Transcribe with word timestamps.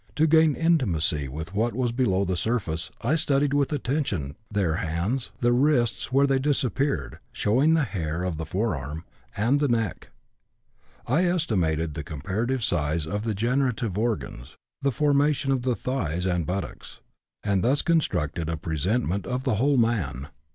To 0.15 0.25
gain 0.25 0.55
intimacy 0.55 1.27
with 1.27 1.53
what 1.53 1.75
was 1.75 1.91
below 1.91 2.25
the 2.25 2.35
surface 2.35 2.89
I 3.03 3.13
studied 3.13 3.53
with 3.53 3.71
attention 3.71 4.35
their 4.49 4.77
hands, 4.77 5.29
the 5.41 5.51
wrists 5.53 6.11
where 6.11 6.25
they 6.25 6.39
disappeared 6.39 7.19
(showing 7.31 7.75
the 7.75 7.83
hair 7.83 8.23
of 8.23 8.37
the 8.37 8.45
forearm), 8.47 9.05
and 9.37 9.59
the 9.59 9.67
neck; 9.67 10.09
I 11.05 11.25
estimated 11.25 11.93
the 11.93 12.01
comparative 12.01 12.63
size 12.63 13.05
of 13.05 13.25
the 13.25 13.35
generative 13.35 13.95
organs, 13.95 14.55
the 14.81 14.91
formation 14.91 15.51
of 15.51 15.61
the 15.61 15.75
thighs 15.75 16.25
and 16.25 16.47
buttocks, 16.47 16.99
and 17.43 17.63
thus 17.63 17.83
constructed 17.83 18.49
a 18.49 18.57
presentment 18.57 19.27
of 19.27 19.43
the 19.43 19.57
whole 19.61 19.77
man. 19.77 20.29